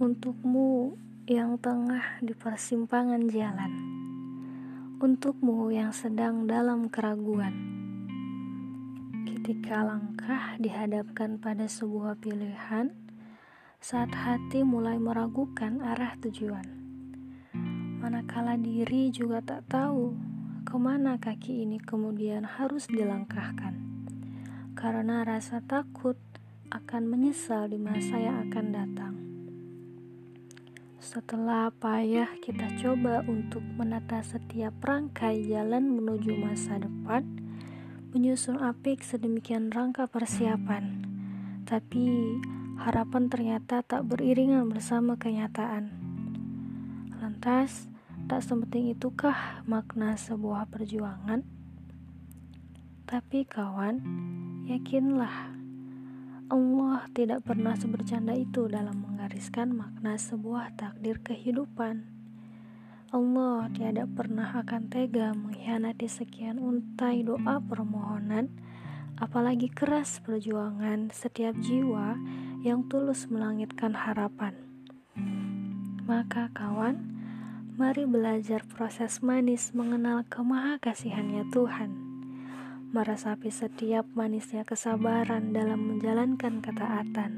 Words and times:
Untukmu 0.00 0.96
yang 1.28 1.60
tengah 1.60 2.24
di 2.24 2.32
persimpangan 2.32 3.20
jalan, 3.28 3.68
untukmu 4.96 5.68
yang 5.68 5.92
sedang 5.92 6.48
dalam 6.48 6.88
keraguan, 6.88 7.52
ketika 9.28 9.84
langkah 9.84 10.56
dihadapkan 10.56 11.36
pada 11.36 11.68
sebuah 11.68 12.16
pilihan, 12.16 12.96
saat 13.76 14.08
hati 14.16 14.64
mulai 14.64 14.96
meragukan 14.96 15.84
arah 15.84 16.16
tujuan, 16.24 16.64
manakala 18.00 18.56
diri 18.56 19.12
juga 19.12 19.44
tak 19.44 19.68
tahu 19.68 20.16
ke 20.64 20.80
mana 20.80 21.20
kaki 21.20 21.68
ini 21.68 21.76
kemudian 21.76 22.48
harus 22.48 22.88
dilangkahkan, 22.88 23.76
karena 24.72 25.28
rasa 25.28 25.60
takut 25.60 26.16
akan 26.72 27.04
menyesal 27.04 27.68
di 27.68 27.76
masa 27.76 28.16
yang 28.16 28.48
akan 28.48 28.68
datang. 28.72 29.29
Setelah 31.00 31.72
payah 31.72 32.28
kita 32.44 32.76
coba 32.76 33.24
untuk 33.24 33.64
menata 33.64 34.20
setiap 34.20 34.84
rangkai 34.84 35.48
jalan 35.48 35.96
menuju 35.96 36.36
masa 36.36 36.76
depan, 36.76 37.24
menyusun 38.12 38.60
apik 38.60 39.00
sedemikian 39.00 39.72
rangka 39.72 40.04
persiapan, 40.04 41.00
tapi 41.64 42.36
harapan 42.84 43.32
ternyata 43.32 43.80
tak 43.80 44.12
beriringan 44.12 44.68
bersama 44.68 45.16
kenyataan. 45.16 45.88
Lantas, 47.16 47.88
tak 48.28 48.44
sepenting 48.44 48.92
itukah 48.92 49.64
makna 49.64 50.20
sebuah 50.20 50.68
perjuangan? 50.68 51.40
Tapi 53.08 53.48
kawan, 53.48 54.04
yakinlah 54.68 55.56
Allah 56.50 57.06
tidak 57.14 57.46
pernah 57.46 57.78
sebercanda 57.78 58.34
itu 58.34 58.66
dalam 58.66 59.06
menggariskan 59.06 59.70
makna 59.70 60.18
sebuah 60.18 60.74
takdir 60.74 61.22
kehidupan. 61.22 62.10
Allah 63.14 63.70
tiada 63.70 64.10
pernah 64.10 64.50
akan 64.58 64.90
tega 64.90 65.30
mengkhianati 65.30 66.10
sekian 66.10 66.58
untai 66.58 67.22
doa 67.22 67.62
permohonan, 67.62 68.50
apalagi 69.22 69.70
keras 69.70 70.18
perjuangan 70.26 71.14
setiap 71.14 71.54
jiwa 71.62 72.18
yang 72.66 72.82
tulus 72.90 73.30
melangitkan 73.30 73.94
harapan. 73.94 74.58
Maka 76.10 76.50
kawan, 76.50 76.98
mari 77.78 78.10
belajar 78.10 78.66
proses 78.66 79.22
manis 79.22 79.70
mengenal 79.70 80.26
kemahakasihannya 80.26 81.46
Tuhan 81.54 82.09
meresapi 82.90 83.54
setiap 83.54 84.02
manisnya 84.18 84.66
kesabaran 84.66 85.54
dalam 85.54 85.94
menjalankan 85.94 86.58
ketaatan, 86.58 87.30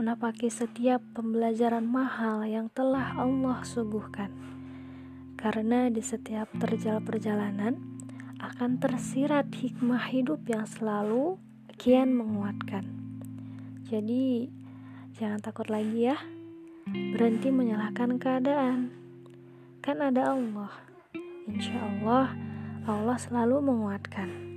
menapaki 0.00 0.48
setiap 0.48 1.04
pembelajaran 1.12 1.84
mahal 1.84 2.40
yang 2.48 2.72
telah 2.72 3.12
Allah 3.20 3.60
suguhkan. 3.60 4.32
Karena 5.36 5.92
di 5.92 6.00
setiap 6.00 6.48
terjal 6.56 7.04
perjalanan 7.04 7.76
akan 8.40 8.80
tersirat 8.80 9.52
hikmah 9.52 10.08
hidup 10.08 10.40
yang 10.48 10.64
selalu 10.64 11.36
kian 11.76 12.16
menguatkan. 12.16 12.88
Jadi, 13.84 14.48
jangan 15.12 15.44
takut 15.44 15.68
lagi 15.68 16.08
ya. 16.08 16.16
Berhenti 16.88 17.52
menyalahkan 17.52 18.16
keadaan. 18.16 18.96
Kan 19.84 20.00
ada 20.00 20.32
Allah. 20.32 20.72
Insya 21.44 21.76
Allah 21.76 22.51
Allah 22.82 23.14
selalu 23.14 23.62
menguatkan. 23.62 24.51